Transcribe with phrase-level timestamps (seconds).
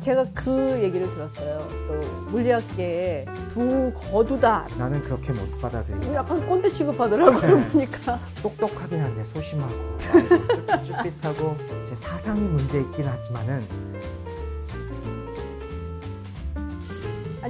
[0.00, 1.68] 제가 그 얘기를 들었어요.
[1.86, 1.94] 또
[2.30, 4.66] 물리학계에 두 거두다.
[4.78, 6.14] 나는 그렇게 못 받아들이.
[6.14, 7.56] 약간 꼰대 취급하더라고요.
[7.56, 7.68] 네.
[7.68, 8.18] 보니까.
[8.42, 13.62] 똑똑하긴 한데 소심하고 쭈삣쭈삣하고 제 사상이 문제 있긴 하지만은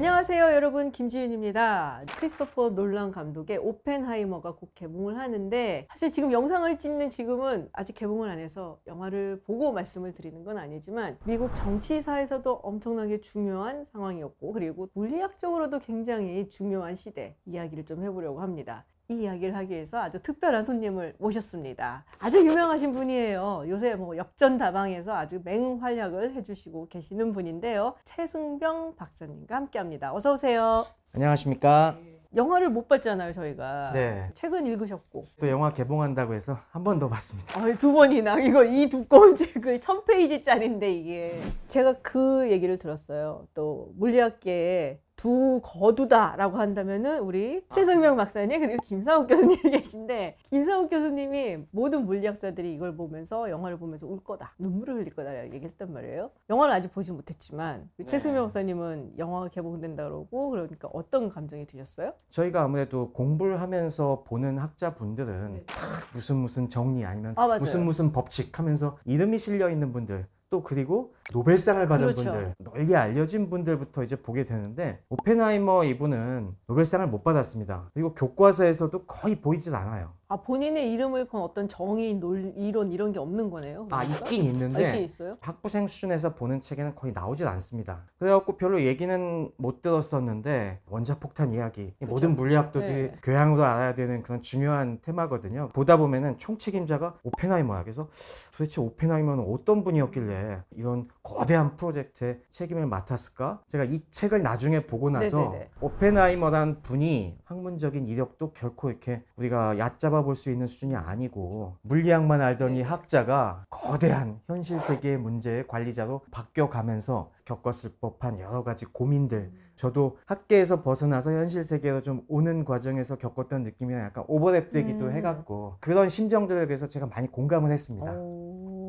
[0.01, 0.93] 안녕하세요, 여러분.
[0.93, 2.05] 김지윤입니다.
[2.17, 8.39] 크리스토퍼 놀란 감독의 오펜하이머가 곧 개봉을 하는데 사실 지금 영상을 찍는 지금은 아직 개봉을 안
[8.39, 16.49] 해서 영화를 보고 말씀을 드리는 건 아니지만 미국 정치사에서도 엄청나게 중요한 상황이었고 그리고 물리학적으로도 굉장히
[16.49, 18.87] 중요한 시대 이야기를 좀 해보려고 합니다.
[19.11, 22.05] 이 이야기를 하기 위해서 아주 특별한 손님을 모셨습니다.
[22.21, 23.65] 아주 유명하신 분이에요.
[23.67, 27.95] 요새 뭐 역전 다방에서 아주 맹활약을 해주시고 계시는 분인데요.
[28.05, 30.15] 최승병 박사님과 함께합니다.
[30.15, 30.87] 어서 오세요.
[31.13, 31.99] 안녕하십니까?
[32.37, 33.91] 영화를 못 봤잖아요, 저희가.
[33.93, 34.31] 네.
[34.35, 35.25] 책은 읽으셨고.
[35.41, 37.61] 또 영화 개봉한다고 해서 한 번 더 봤습니다.
[37.61, 43.49] 아, 두 번이나 이거 이 두꺼운 책을 천 페이지짜리인데 이게 제가 그 얘기를 들었어요.
[43.55, 52.07] 또 물리학계에 두 거두다라고 한다면은 우리 최승명 박사님 그리고 김상욱 교수님이 계신데 김상욱 교수님이 모든
[52.07, 56.31] 물리학자들이 이걸 보면서 영화를 보면서 울 거다 눈물을 흘릴 거다 얘기했단 말이에요.
[56.49, 58.07] 영화를 아직 보지 못했지만 네.
[58.07, 62.15] 최승명 박사님은 영화가 개봉된다 그러고 그러니까 어떤 감정이 드셨어요?
[62.31, 65.65] 저희가 아무래도 공부를 하면서 보는 학자분들은 네.
[65.67, 65.77] 다
[66.15, 67.47] 무슨 무슨 정리 아니면 아.
[67.59, 72.31] 무슨 무슨 법칙 하면서 이름이 실려 있는 분들 또 그리고 노벨상을 받은 그렇죠.
[72.31, 77.91] 분들 널리 알려진 분들부터 이제 보게 되는데 오펜하이머 이분은 노벨상을 못 받았습니다.
[77.95, 80.13] 그리고 교과서에서도 거의 보이질 않아요.
[80.33, 83.89] 아 본인의 이름을 건 어떤 정의, 논, 이론 이런 게 없는 거네요.
[83.91, 84.27] 아 그러니까?
[84.27, 85.37] 있긴 아, 있는데 있긴 있어요?
[85.41, 88.05] 학부생 수준에서 보는 책에는 거의 나오질 않습니다.
[88.21, 92.13] 그래갖고 별로 얘기는 못 들었었는데 원자폭탄 이야기 이 그렇죠.
[92.13, 93.17] 모든 물리학도들이 네.
[93.25, 95.71] 교양으로 알아야 되는 그런 중요한 테마거든요.
[95.73, 97.83] 보다 보면은 총책임자가 오펜하이머야.
[97.83, 98.09] 그래서
[98.53, 103.61] 도대체 오펜하이머는 어떤 분이었길래 이런 거대한 프로젝트에 책임을 맡았을까?
[103.67, 105.69] 제가 이 책을 나중에 보고 나서 네네네.
[105.81, 112.73] 오펜하이머란 분이 학문적인 이력도 결코 이렇게 우리가 얕잡아 볼 수 있는 수준이 아니고 물리학만 알던
[112.73, 112.83] 이 네.
[112.83, 121.33] 학자가 거대한 현실 세계의 문제의 관리자로 바뀌어가면서 겪었을 법한 여러 가지 고민들 저도 학계에서 벗어나서
[121.33, 125.13] 현실 세계로 좀 오는 과정에서 겪었던 느낌이랑 약간 오버랩되기도 음.
[125.13, 128.13] 해갖고 그런 심정들을 그래서 제가 많이 공감을 했습니다.
[128.13, 128.80] 오.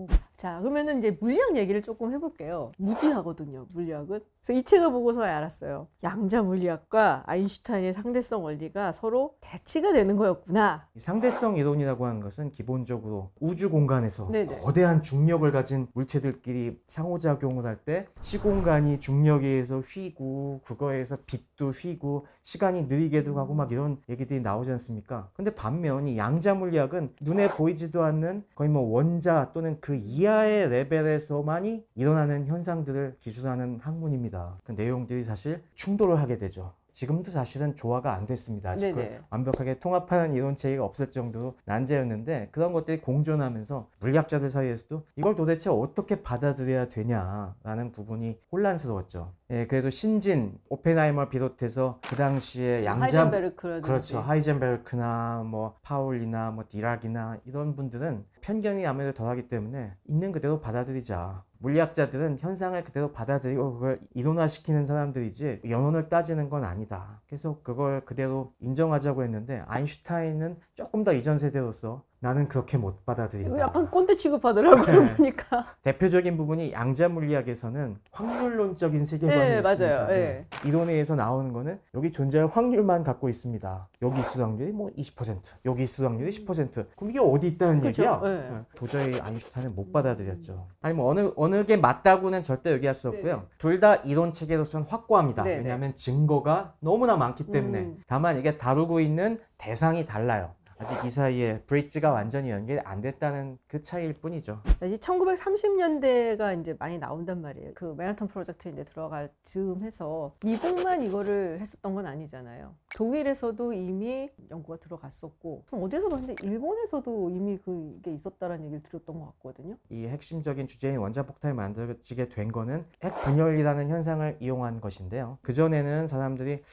[0.42, 2.72] 자, 그러면은 이제 물리학 얘기를 조금 해볼게요.
[2.80, 4.22] 무지하거든요, 물리학은.
[4.44, 5.88] 그래서 이 책을 보고서 알았어요.
[6.04, 10.88] 양자 물리학과 아인슈타인의 상대성 원리가 서로 대치가 되는 거였구나.
[10.96, 14.58] 이 상대성 이론이라고 하는 것은 기본적으로 우주 공간에서 네네.
[14.62, 22.26] 거대한 중력을 가진 물체들끼리 상호작용을 할 때 시공간이 중력에 의해서 휘고 그거에 의해서 빛도 휘고
[22.42, 25.30] 시간이 느리게도 가고 막 이런 얘기들이 나오지 않습니까?
[25.34, 30.70] 근데 반면 이 양자 물리학은 눈에 보이지도 않는 거의 뭐 원자 또는 그 이하 의
[30.70, 34.58] 레벨에서만이 일어나는 현상들을 기술하는 학문입니다.
[34.64, 36.74] 그 내용들이 사실 충돌을 하게 되죠.
[37.02, 38.70] 지금도 사실은 조화가 안 됐습니다.
[38.70, 38.96] 아직
[39.32, 46.22] 완벽하게 통합하는 이론 체계가 없을 정도로 난제였는데 그런 것들이 공존하면서 물리학자들 사이에서도 이걸 도대체 어떻게
[46.22, 49.34] 받아들여야 되냐라는 부분이 혼란스러웠죠.
[49.50, 53.88] 예, 그래도 신진, 오펜하이머 비롯해서 그 당시에 양자 하이젠베르크라든지.
[53.88, 54.20] 그렇죠.
[54.20, 61.44] 하이젠베르크나 뭐 파울리나 뭐 디락이나 이런 분들은 편견이 아무래도 덜하기 때문에 있는 그대로 받아들이자.
[61.62, 67.22] 물리학자들은 현상을 그대로 받아들이고 그걸 이론화시키는 사람들이지 영혼을 따지는 건 아니다.
[67.28, 73.58] 그래서 그걸 그대로 인정하자고 했는데 아인슈타인은 조금 더 이전 세대로서 나는 그렇게 못 받아들인다.
[73.58, 75.16] 약간 꼰대 취급하더라고요, 네.
[75.16, 75.66] 보니까.
[75.82, 79.86] 대표적인 부분이 양자 물리학에서는 확률론적인 세계관이 네, 있습니다.
[79.88, 80.08] 맞아요.
[80.08, 80.46] 네.
[80.64, 83.88] 이론에 의해서 나오는 거는 여기 존재할 확률만 갖고 있습니다.
[84.04, 86.86] 여기 수확률이 뭐 20%, 여기 수확률이 10%.
[86.96, 88.04] 그럼 이게 어디 있다는 그렇죠.
[88.04, 88.22] 얘기야?
[88.24, 88.50] 네.
[88.52, 88.60] 네.
[88.76, 90.68] 도저히 아인슈타인은 못 받아들였죠.
[90.82, 93.36] 아니 뭐 어느 어느 게 맞다고는 절대 얘기할 수 없고요.
[93.36, 93.42] 네.
[93.58, 95.42] 둘다 이론 체계로서는 확고합니다.
[95.42, 95.58] 네, 네.
[95.58, 97.80] 왜냐하면 증거가 너무나 많기 때문에.
[97.80, 97.98] 음.
[98.06, 100.52] 다만 이게 다루고 있는 대상이 달라요.
[100.82, 104.64] 아직 이 사이에 브릿지가 완전히 연결이 안 됐다는 그 차이일 뿐이죠.
[104.82, 107.72] 이 1930년대가 이제 많이 나온단 말이에요.
[107.76, 112.74] 그 맨하탄 프로젝트에 이제 들어갈 즈음 해서 미국만 이거를 했었던 건 아니잖아요.
[112.96, 119.76] 독일에서도 이미 연구가 들어갔었고 어디서 봤는데 일본에서도 이미 그게 있었다라는 얘기를 들었던 것 같거든요.
[119.90, 125.38] 이 핵심적인 주제인 원자폭탄이 만들어지게 된 거는 핵 분열이라는 현상을 이용한 것인데요.
[125.44, 126.64] 그 전에는 사람들이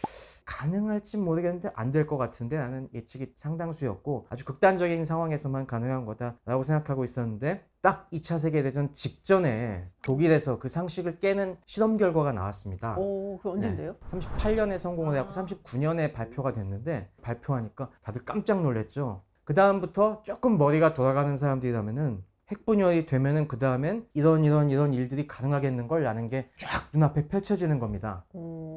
[0.49, 7.05] 가능할지 모르겠는데 안 될 것 같은데 나는 예측이 상당수였고 아주 극단적인 상황에서만 가능한 거다라고 생각하고
[7.05, 12.97] 있었는데 딱 2차 세계대전 직전에 독일에서 그 상식을 깨는 실험 결과가 나왔습니다.
[12.99, 13.97] 오, 그 언젠데요?
[14.07, 15.45] 38년에 성공을 해갖고 아.
[15.45, 19.23] 39년에 발표가 됐는데 발표하니까 다들 깜짝 놀랐죠.
[19.45, 25.87] 그 다음부터 조금 머리가 돌아가는 사람들이라면은 핵분열이 되면은 그 다음엔 이런 이런 이런 일들이 가능하겠는
[25.87, 28.25] 걸 라는 게 쫙 눈앞에 펼쳐지는 겁니다.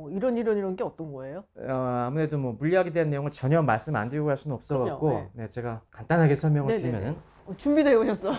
[0.01, 1.43] 어, 이런 이런 이런 게 어떤 거예요?
[1.55, 1.71] 어,
[2.07, 5.81] 아무래도 뭐 물리학에 대한 내용을 전혀 말씀 안 드리고 갈 수는 없어갖고 그럼요, 네, 제가
[5.91, 6.91] 간단하게 설명을 네네네.
[6.91, 8.31] 드리면은 어, 준비도 해오셨어.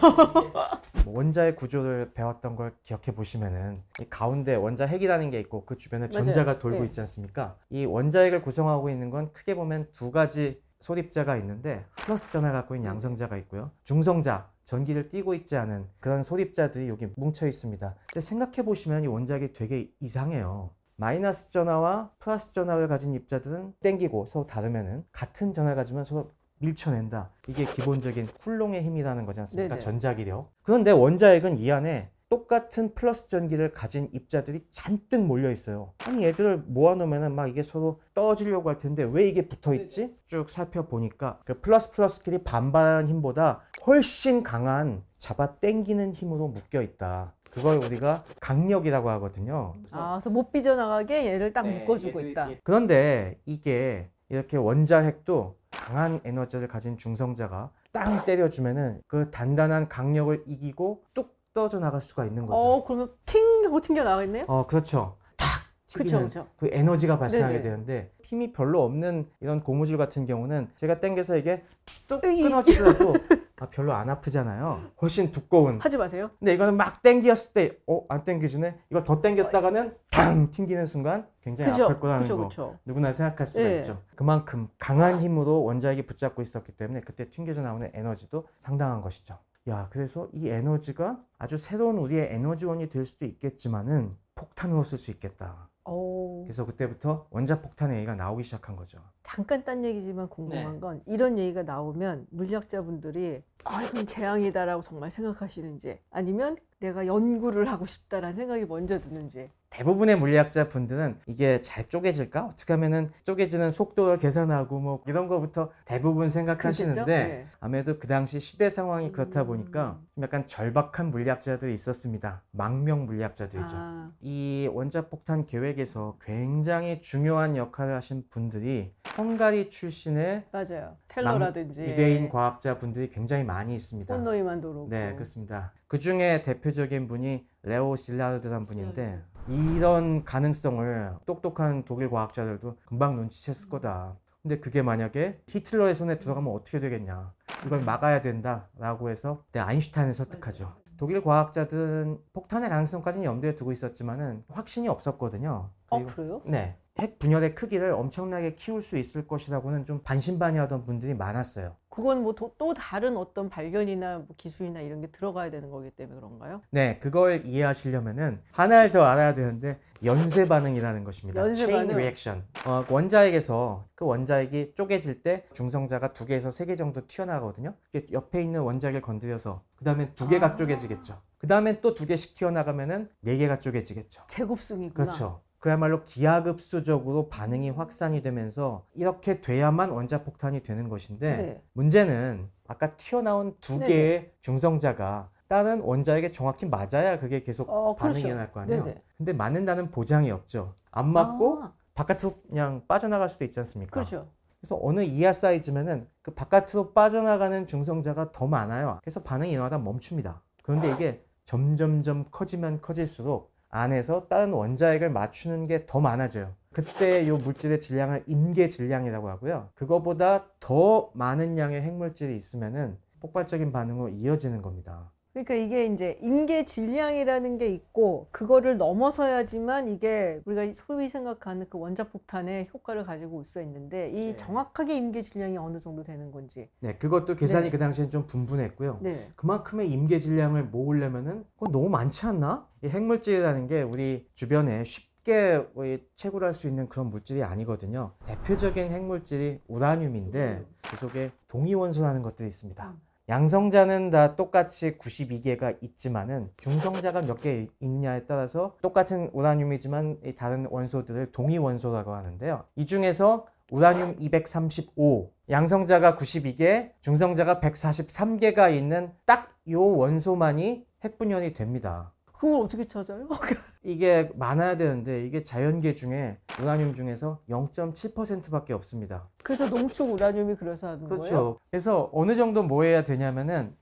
[1.04, 6.08] 뭐 원자의 구조를 배웠던 걸 기억해 보시면은 이 가운데 원자 핵이라는 게 있고 그 주변에
[6.12, 6.24] 맞아요.
[6.24, 6.84] 전자가 돌고 네.
[6.86, 7.56] 있지 않습니까?
[7.70, 12.74] 이 원자 핵을 구성하고 있는 건 크게 보면 두 가지 소립자가 있는데 플러스 전을 갖고
[12.74, 13.70] 있는 양성자가 있고요.
[13.84, 17.94] 중성자 전기를 띠고 있지 않은 그런 소립자들이 여기 뭉쳐 있습니다.
[18.12, 20.70] 근데 생각해 보시면 이 원자핵이 되게 이상해요.
[21.02, 27.32] 마이너스 전하와 플러스 전하를 가진 입자들은 땡기고 서로 다르면은 같은 전하를 가지면 서로 밀쳐낸다.
[27.48, 29.68] 이게 기본적인 쿨롱의 힘이라는 거지 않습니까?
[29.74, 29.80] 네네.
[29.80, 30.52] 전자기력.
[30.62, 35.92] 그런데 원자핵은 이 안에 똑같은 플러스 전기를 가진 입자들이 잔뜩 몰려 있어요.
[36.06, 40.16] 아니 얘들을 모아놓으면 막 이게 서로 떨어지려고 할 텐데 왜 이게 붙어 있지?
[40.26, 47.34] 쭉 살펴보니까 그 플러스 플러스끼리 반발하는 힘보다 훨씬 강한 잡아 당기는 힘으로 묶여 있다.
[47.52, 49.74] 그걸 우리가 강력이라고 하거든요.
[49.92, 52.46] 아, 그래서 못 삐져나가게 얘를 딱 네, 묶어주고 이게- 있다.
[52.46, 61.02] 이게- 그런데 이게 이렇게 원자핵도 강한 에너지를 가진 중성자가 땅 때려주면은 그 단단한 강력을 이기고
[61.12, 62.56] 뚝 떨어져 나갈 수가 있는 거죠.
[62.58, 64.46] 어, 그러면 팅 하고 튕겨 나가겠네요?
[64.48, 65.18] 어, 그렇죠.
[65.36, 65.46] 탁
[65.92, 66.46] 그쵸, 튀기는 그쵸.
[66.56, 67.62] 그 에너지가 발생하게 네네.
[67.62, 71.62] 되는데 힘이 별로 없는 이런 고무줄 같은 경우는 제가 당겨서 이게
[72.08, 72.22] 뚝.
[72.22, 73.12] 끊어지더라도
[73.62, 74.90] 아, 별로 안 아프잖아요.
[75.00, 75.78] 훨씬 두꺼운.
[75.80, 76.30] 하지 마세요.
[76.40, 78.76] 근데 이거는 막 당겼을 때, 어, 안 당겨지네?
[78.90, 80.50] 이걸 더 당겼다가는 탕!
[80.50, 81.84] 튕기는 순간 굉장히 그죠?
[81.84, 82.48] 아플 거라는 그죠, 거.
[82.48, 82.78] 그죠.
[82.84, 83.78] 누구나 생각할 수가 예.
[83.78, 84.02] 있죠.
[84.16, 89.38] 그만큼 강한 힘으로 원자핵이 붙잡고 있었기 때문에 그때 튕겨져 나오는 에너지도 상당한 것이죠.
[89.68, 95.68] 야, 그래서 이 에너지가 아주 새로운 우리의 에너지원이 될 수도 있겠지만은 폭탄으로 쓸 수 있겠다.
[95.84, 98.98] 어, 그래서 그때부터 원자폭탄 얘기가 나오기 시작한 거죠.
[99.22, 100.80] 잠깐 딴 얘기지만 궁금한 네.
[100.80, 108.34] 건 이런 얘기가 나오면 물리학자분들이 아 이건 재앙이다라고 정말 생각하시는지 아니면 내가 연구를 하고 싶다라는
[108.34, 112.44] 생각이 먼저 드는지 대부분의 물리학자 분들은 이게 잘 쪼개질까?
[112.44, 117.04] 어떻게 하면은 쪼개지는 속도를 계산하고 뭐 이런 거부터 대부분 생각하시는데?
[117.04, 117.46] 네.
[117.58, 119.46] 아무래도 그 당시 시대 상황이 그렇다 음.
[119.46, 122.42] 보니까 좀 약간 절박한 물리학자들이 있었습니다.
[122.50, 123.70] 망명 물리학자들이죠.
[123.72, 130.96] 아, 이 원자폭탄 계획에서 굉장히 중요한 역할을 하신 분들이 헝가리 출신의 맞아요.
[131.08, 134.14] 텔러라든지 유대인 과학자 분들이 굉장히 많이 있습니다.
[134.14, 135.72] 폰노이만도 그렇고 네, 그렇습니다.
[135.92, 144.16] 그 중에 대표적인 분이 레오 실라르드란 분인데 이런 가능성을 똑똑한 독일 과학자들도 금방 눈치챘을 거다.
[144.40, 147.34] 근데 그게 만약에 히틀러의 손에 들어가면 어떻게 되겠냐.
[147.66, 150.72] 이걸 막아야 된다라고 해서 그때 아인슈타인을 설득하죠.
[150.96, 155.68] 독일 과학자들은 폭탄의 가능성까지는 염두에 두고 있었지만은 확신이 없었거든요.
[155.90, 156.42] 어 그리고 그래요?
[156.46, 156.78] 네.
[156.98, 161.76] 핵 분열의 크기를 엄청나게 키울 수 있을 것이라고는 좀 반신반의하던 분들이 많았어요.
[161.88, 166.60] 그건 뭐 또 다른 어떤 발견이나 뭐 기술이나 이런 게 들어가야 되는 거기 때문에 그런가요?
[166.70, 171.40] 네, 그걸 이해하시려면은 하나를 더 알아야 되는데 연쇄 반응이라는 것입니다.
[171.40, 171.96] 연쇄 체인 반응.
[171.96, 172.44] 리액션.
[172.66, 177.74] 어, 원자핵에서 그 원자핵이 쪼개질 때 중성자가 두 개에서 세 개 정도 튀어나가거든요.
[178.12, 180.56] 옆에 있는 원자핵을 건드려서 그 다음에 두 개가 아.
[180.56, 181.20] 쪼개지겠죠.
[181.38, 184.22] 그 다음에 또 두 개씩 튀어나가면은 네 개가 쪼개지겠죠.
[184.28, 184.92] 제곱승이구나.
[185.06, 185.40] 그렇죠.
[185.62, 191.62] 그야말로 기하급수적으로 반응이 확산이 되면서 이렇게 돼야만 원자폭탄이 되는 것인데 네.
[191.72, 193.86] 문제는 아까 튀어나온 두 네네.
[193.86, 198.28] 개의 중성자가 다른 원자에게 정확히 맞아야 그게 계속 어, 반응이 그렇죠.
[198.28, 198.84] 일어날 거 아니에요.
[198.84, 199.02] 네네.
[199.16, 200.74] 근데 맞는다는 보장이 없죠.
[200.90, 203.92] 안 맞고 아, 바깥으로 그냥 빠져나갈 수도 있지 않습니까?
[203.92, 204.26] 그렇죠.
[204.60, 208.98] 그래서 어느 이하 사이즈면은 그 바깥으로 빠져나가는 중성자가 더 많아요.
[209.00, 210.42] 그래서 반응이 일어나다 멈춥니다.
[210.64, 216.54] 그런데 이게 점점점 커지면 커질수록 안에서 다른 원자핵을 맞추는 게 더 많아져요.
[216.72, 219.70] 그때 이 물질의 질량을 임계 질량이라고 하고요.
[219.74, 225.11] 그거보다 더 많은 양의 핵물질이 있으면은 폭발적인 반응으로 이어지는 겁니다.
[225.32, 232.68] 그러니까 이게 이제 임계 질량이라는 게 있고 그거를 넘어서야지만 이게 우리가 소위 생각하는 그 원자폭탄의
[232.74, 234.36] 효과를 가지고 올 수 있는데 이 네.
[234.36, 236.68] 정확하게 임계 질량이 어느 정도 되는 건지.
[236.80, 237.70] 네, 그것도 계산이 네.
[237.70, 238.98] 그 당시엔 좀 분분했고요.
[239.00, 239.14] 네.
[239.34, 242.68] 그만큼의 임계 질량을 모으려면은 그건 너무 많지 않나?
[242.84, 248.12] 이 핵물질이라는 게 우리 주변에 쉽게 우리 채굴 할 수 있는 그런 물질이 아니거든요.
[248.26, 252.94] 대표적인 핵물질이 우라늄인데 그 속에 동위원소라는 것들이 있습니다.
[253.28, 253.32] 음.
[253.32, 261.32] 양성자는 다 똑같이 92개가 있지만은 중성자가 몇 개 있느냐에 따라서 똑같은 우라늄이지만 이 다른 원소들을
[261.32, 262.64] 동위 원소라고 하는데요.
[262.76, 272.12] 이 중에서 우라늄 235, 양성자가 92개, 중성자가 143개가 있는 딱요 원소만이 핵분열이 됩니다.
[272.42, 273.28] 그걸 어떻게 찾아요?
[273.84, 279.28] 이게 많아야 되는데 이게 자연계 중에 우라늄 중에서 0.7%밖에 없습니다.
[279.44, 281.22] 그래서 농축 우라늄이 그래서 하는 그렇죠.
[281.22, 281.58] 거예요?
[281.70, 283.76] 그래서 어느 정도 뭐 해야 되냐면은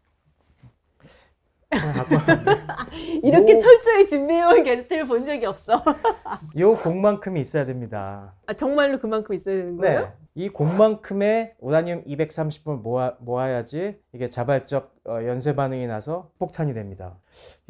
[1.70, 2.50] 왔는데
[3.22, 3.58] 이렇게 오.
[3.58, 5.82] 철저히 준비해온 게스트를 본 적이 없어.
[6.58, 8.34] 요 공만큼이 있어야 됩니다.
[8.46, 10.00] 아, 정말로 그만큼 있어야 되는 거예요?
[10.00, 10.12] 네.
[10.34, 17.18] 이 공만큼의 우라늄 230을 모아, 모아야지 이게 자발적 어, 연쇄 반응이 나서 폭탄이 됩니다.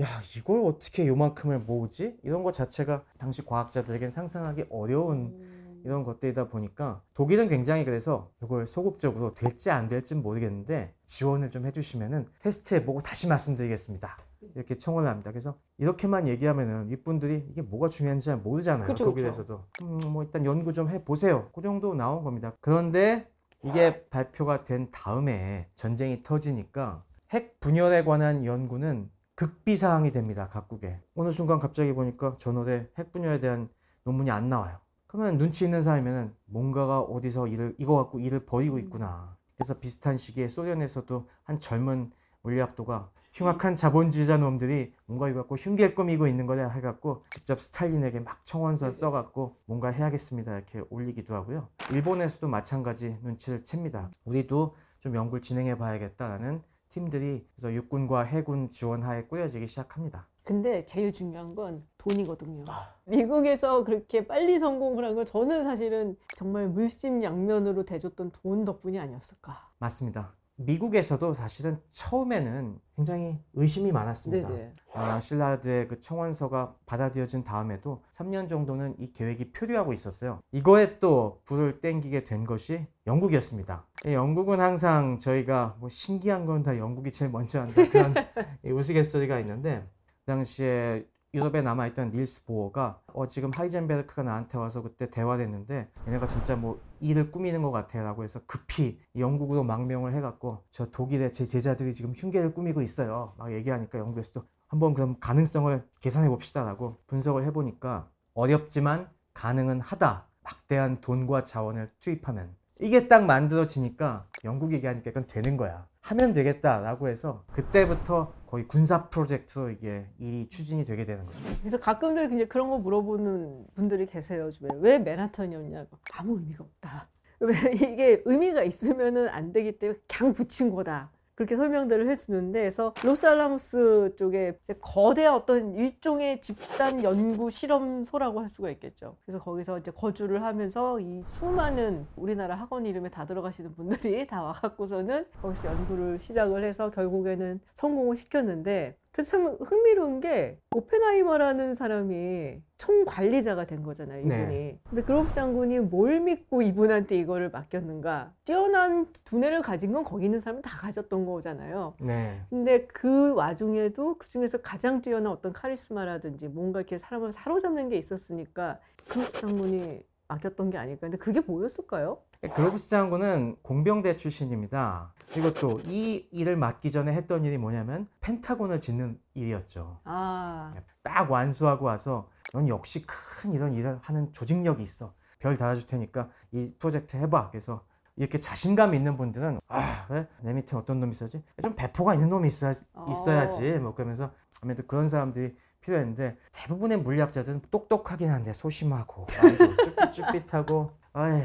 [0.00, 2.16] 야, 이걸 어떻게 요만큼을 모으지?
[2.22, 5.50] 이런 것 자체가 당시 과학자들에겐 상상하기 어려운 음.
[5.84, 12.28] 이런 것들이다 보니까 독일은 굉장히 그래서 이걸 소극적으로 될지 안 될지는 모르겠는데 지원을 좀 해주시면은
[12.40, 14.18] 테스트해보고 다시 말씀드리겠습니다.
[14.54, 15.30] 이렇게 청원을 합니다.
[15.30, 18.86] 그래서 이렇게만 얘기하면은 이분들이 이게 뭐가 중요한지 잘 모르잖아요.
[18.86, 19.64] 그쵸, 독일에서도.
[19.82, 21.50] 음, 뭐 일단 연구 좀 해 보세요.
[21.54, 22.52] 그 정도 나온 겁니다.
[22.60, 23.28] 그런데
[23.62, 30.48] 이게 발표가 된 다음에 전쟁이 터지니까 핵 분열에 관한 연구는 극비 사항이 됩니다.
[30.48, 31.00] 각국에.
[31.14, 33.68] 어느 순간 갑자기 보니까 저널에 핵 분열에 대한
[34.04, 34.78] 논문이 안 나와요.
[35.06, 39.36] 그러면 눈치 있는 사람이면은 뭔가가 어디서 일을 이거 갖고 일을 벌이고 있구나.
[39.56, 42.10] 그래서 비슷한 시기에 소련에서도 한 젊은
[42.42, 48.44] 물리학도가 흉악한 자본주의자 놈들이 뭔가 이거 갖고 흉기를 꾸미고 있는 거냐 해갖고 직접 스탈린에게 막
[48.44, 51.68] 청원서 써갖고 뭔가 해야겠습니다 이렇게 올리기도 하고요.
[51.92, 54.10] 일본에서도 마찬가지 눈치를 챕니다.
[54.24, 60.26] 우리도 좀 연구를 진행해 봐야겠다라는 팀들이 그래서 육군과 해군 지원하에 꾸려지기 시작합니다.
[60.42, 62.64] 근데 제일 중요한 건 돈이거든요.
[62.66, 62.94] 아.
[63.04, 69.70] 미국에서 그렇게 빨리 성공을 한 건 저는 사실은 정말 물심양면으로 대줬던 돈 덕분이 아니었을까.
[69.78, 70.34] 맞습니다.
[70.64, 74.48] 미국에서도 사실은 처음에는 굉장히 의심이 많았습니다.
[74.48, 74.72] 네네.
[74.92, 80.40] 아, 실라드의 그 청원서가 받아들여진 다음에도 3년 정도는 이 계획이 표류하고 있었어요.
[80.52, 83.86] 이거에 또 불을 땡기게 된 것이 영국이었습니다.
[84.06, 88.12] 이 영국은 항상 저희가 뭐 신기한 건 다 영국이 제일 먼저 한다 그런
[88.64, 89.82] 이 우스갯소리가 있는데
[90.20, 96.26] 그 당시에 유럽에 남아있던 닐스 보어가 어 지금 하이젠베르크가 나한테 와서 그때 대화를 했는데 얘네가
[96.26, 101.46] 진짜 뭐 일을 꾸미는 것 같아 라고 해서 급히 영국으로 망명을 해갖고 저 독일의 제
[101.46, 103.34] 제자들이 지금 흉계를 꾸미고 있어요.
[103.38, 106.64] 막 얘기하니까 영국에서도 한번 그럼 가능성을 계산해 봅시다.
[106.64, 110.26] 라고 분석을 해보니까 어렵지만 가능은 하다.
[110.42, 112.56] 막대한 돈과 자원을 투입하면.
[112.80, 119.70] 이게 딱 만들어지니까 영국 얘기하니까 이건 되는 거야 하면 되겠다라고 해서 그때부터 거의 군사 프로젝트로
[119.70, 121.38] 이게 일이 추진이 되게 되는 거죠.
[121.60, 124.50] 그래서 가끔들 이제 그런 거 물어보는 분들이 계세요.
[124.80, 125.98] 왜 맨하탄이었냐고.
[126.14, 127.08] 아무 의미가 없다.
[127.40, 131.10] 왜 이게 의미가 있으면은 안 되기 때문에 그냥 붙인 거다.
[131.40, 139.16] 그렇게 설명들을 해주는데, 그래서 로스알라모스 쪽에 거대한 어떤 일종의 집단 연구 실험소라고 할 수가 있겠죠.
[139.24, 145.24] 그래서 거기서 이제 거주를 하면서 이 수많은 우리나라 학원 이름에 다 들어가시는 분들이 다 와갖고서는
[145.40, 153.82] 거기서 연구를 시작을 해서 결국에는 성공을 시켰는데, 그래서 참 흥미로운 게 오펜하이머라는 사람이 총관리자가 된
[153.82, 154.30] 거잖아요, 이분이.
[154.30, 154.78] 네.
[154.88, 158.32] 근데 그로브 장군이 뭘 믿고 이분한테 이거를 맡겼는가?
[158.44, 161.94] 뛰어난 두뇌를 가진 건 거기 있는 사람은 다 가졌던 거잖아요.
[162.00, 162.40] 네.
[162.48, 168.78] 근데 그 와중에도 그 중에서 가장 뛰어난 어떤 카리스마라든지 뭔가 이렇게 사람을 사로잡는 게 있었으니까
[169.08, 170.02] 그로브 장군이
[170.34, 171.00] 맡겼던 게 아닐까.
[171.02, 172.18] 근데 그게 뭐였을까요?
[172.54, 175.12] 그로브스 장군은 공병대 출신입니다.
[175.32, 180.00] 그리고 또 이 일을 맡기 전에 했던 일이 뭐냐면 펜타곤을 짓는 일이었죠.
[180.04, 180.72] 아,
[181.02, 185.12] 딱 완수하고 와서 넌 역시 큰 이런 일을 하는 조직력이 있어.
[185.38, 187.50] 별 달아줄 테니까 이 프로젝트 해봐.
[187.50, 187.84] 그래서
[188.20, 190.28] 이렇게 자신감 있는 분들은 아, 그래?
[190.42, 191.42] 내 밑에 어떤 놈이 있어야지?
[191.62, 192.72] 좀 배포가 있는 놈이 있어야,
[193.10, 193.72] 있어야지.
[193.78, 199.26] 뭐 그러면서 아무래도 그런 사람들이 필요했는데 대부분의 물리학자들은 똑똑하긴 한데 소심하고
[200.12, 201.44] 쭈삣쭈삣하고 아휴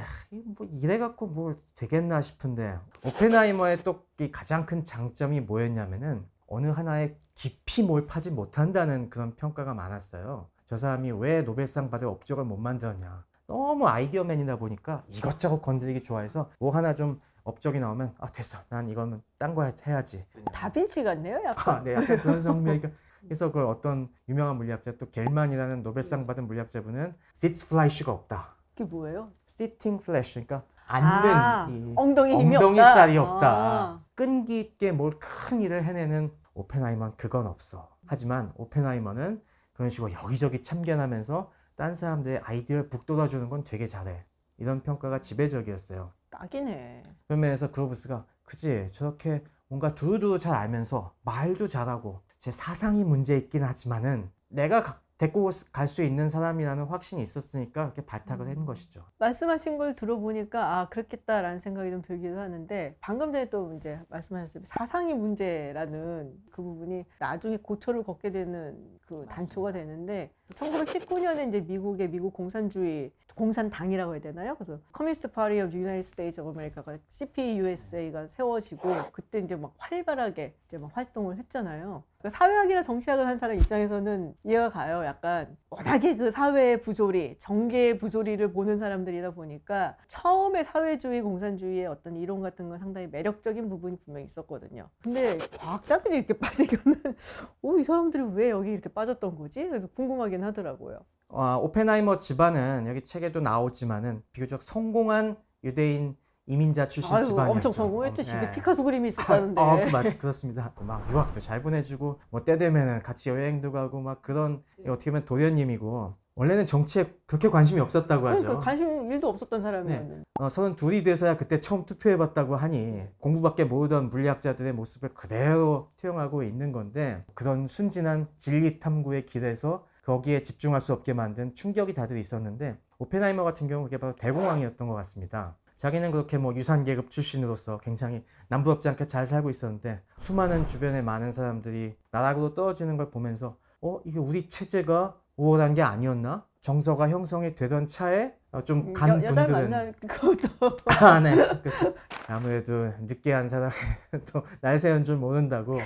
[0.58, 8.32] 뭐 이래갖고 뭘 되겠나 싶은데 오펜하이머의 또이 가장 큰 장점이 뭐였냐면은 어느 하나에 깊이 몰파지
[8.32, 10.50] 못한다는 그런 평가가 많았어요.
[10.68, 13.24] 저 사람이 왜 노벨상 받을 업적을 못 만들었냐.
[13.48, 19.22] 너무 아이디어맨이다 보니까 이것저것 건드리기 좋아해서 뭐 하나 좀 업적이 나오면 아 됐어 난 이거는
[19.38, 21.76] 딴 거 해야지 다빈치 같네요, 약간.
[21.76, 22.90] 아, 네, 약간 그런 성미가
[23.22, 28.56] 그래서 그 어떤 유명한 물리학자 또 겔만이라는 노벨상 받은 물리학자분은 sit flash가 없다.
[28.76, 29.32] 그게 뭐예요?
[29.48, 32.94] sitting flash 그러니까 앉는 아, 이 엉덩이 힘이 엉덩이 없다.
[32.94, 33.48] 살이 없다.
[33.50, 34.02] 아.
[34.16, 37.90] 끈기 있게 뭘 큰 일을 해내는 오펜하이머는 그건 없어.
[38.08, 39.42] 하지만 오펜하이머는
[39.74, 44.24] 그런 식으로 여기저기 참견하면서 딴 사람들의 아이디어를 북돋아주는 건 되게 잘해.
[44.58, 46.12] 이런 평가가 지배적이었어요.
[46.30, 47.04] 딱이네.
[47.28, 53.64] 그런 면에서 그로브스가 그지 저렇게 뭔가 두루두루 잘 알면서 말도 잘하고 제 사상이 문제 있긴
[53.64, 59.04] 하지만은 내가 가- 데리고 갈 수 있는 사람이라는 확신이 있었으니까 이렇게 발탁을 한 것이죠.
[59.20, 64.66] 말씀하신 걸 들어보니까 아 그렇겠다라는 생각이 좀 들기도 하는데 방금 전에 또 이제 말씀하셨을 때
[64.68, 72.34] 사상이 문제라는 그 부분이 나중에 고초를 겪게 되는 그 단초가 되는데 1919년에 이제 미국의 미국
[72.34, 74.56] 공산주의 공산당이라고 해야 되나요?
[74.56, 80.78] 그래서 Communist Party of United State of America가 CPUSA가 세워지고 그때 이제 막 활발하게 이제
[80.78, 82.04] 막 활동을 했잖아요.
[82.20, 85.06] 그러니까 사회학이나 정치학을 한 사람 입장에서는 이해가 가요.
[85.06, 92.42] 약간 워낙에 그 사회의 부조리, 정계의 부조리를 보는 사람들이다 보니까 처음에 사회주의, 공산주의의 어떤 이론
[92.42, 94.90] 같은 건 상당히 매력적인 부분이 분명히 있었거든요.
[95.04, 97.16] 근데 과학자들이 이렇게 빠지면은
[97.62, 99.68] 오, 이 사람들이 왜 여기 이렇게 빠졌던 거지?
[99.68, 101.00] 그래서 궁금하긴 하더라고요.
[101.28, 106.16] 어, 오펜하이머 집안은 여기 책에도 나오지만은 비교적 성공한 유대인
[106.48, 107.52] 이민자 출신 집안이었죠.
[107.52, 108.24] 엄청 성공했죠.
[108.24, 108.52] 집에 네.
[108.52, 109.60] 피카소 그림이 있었다는데.
[109.60, 110.72] 어, 또 맞, 그렇습니다.
[110.80, 116.14] 막 유학도 잘 보내주고 뭐 때 되면은 같이 여행도 가고 막 그런 어떻게 보면 도련님이고
[116.36, 118.42] 원래는 정치에 그렇게 관심이 없었다고 하죠.
[118.42, 120.24] 그러니까 관심 일도 없었던 사람이었는데.
[120.40, 126.72] 어, 서른 둘이 돼서야 그때 처음 투표해봤다고 하니 공부밖에 모르던 물리학자들의 모습을 그대로 투영하고 있는
[126.72, 133.44] 건데 그런 순진한 진리 탐구의 길에서 거기에 집중할 수 없게 만든 충격이 다들 있었는데 오펜하이머
[133.44, 135.56] 같은 경우 그게 바로 대공황이었던 것 같습니다.
[135.78, 141.96] 자기는 그렇게 뭐 유산계급 출신으로서 굉장히 남부럽지 않게 잘 살고 있었는데 수많은 주변의 많은 사람들이
[142.12, 146.46] 나락으로 떨어지는 걸 보면서 어 이게 우리 체제가 우월한 게 아니었나?
[146.62, 151.36] 정서가 형성이 되던 차에 어, 좀간 여, 여자를 분들은 만날 것도 아, 네.
[151.62, 151.94] 그렇죠.
[152.28, 153.74] 아무래도 늦게 한 사람이
[154.32, 155.78] 또 날 새는 줄 모른다고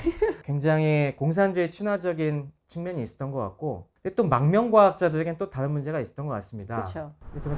[0.43, 6.33] 굉장히 공산주의 친화적인 측면이 있었던 것 같고 근데 또 망명과학자들에겐 또 다른 문제가 있었던 것
[6.35, 6.75] 같습니다.
[6.75, 7.13] 그렇죠.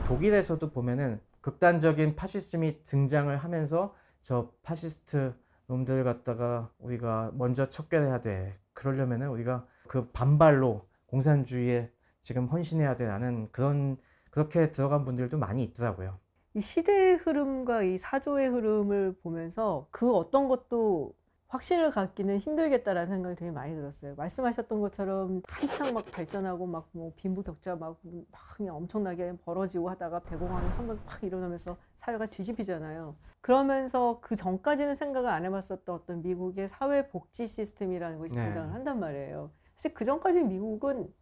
[0.06, 5.34] 독일에서도 보면은 극단적인 파시즘이 등장을 하면서 저 파시스트
[5.68, 8.58] 놈들 갖다가 우리가 먼저 척결해야 돼.
[8.74, 13.98] 그러려면은 우리가 그 반발로 공산주의에 지금 헌신해야 돼 라는 그런
[14.30, 16.18] 그렇게 들어간 분들도 많이 있더라고요.
[16.54, 21.14] 이 시대의 흐름과 이 사조의 흐름을 보면서 그 어떤 것도
[21.52, 24.16] 확신을 갖기는 힘들겠다라는 생각이 되게 많이 들었어요.
[24.16, 30.66] 말씀하셨던 것처럼 한창 막 발전하고 막 뭐 빈부격차 막, 막 그냥 엄청나게 벌어지고 하다가 대공황이
[30.70, 33.16] 한 번 팍 일어나면서 사회가 뒤집히잖아요.
[33.42, 38.46] 그러면서 그 전까지는 생각을 안 해봤었던 어떤 미국의 사회복지 시스템이라는 것이 네.
[38.46, 39.52] 등장을 한단 말이에요.
[39.76, 41.14] 사실 그 전까지 미국은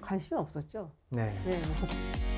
[0.00, 0.90] 관심이 없었죠.
[1.10, 1.30] 네.
[1.44, 2.29] 네, 뭐 복-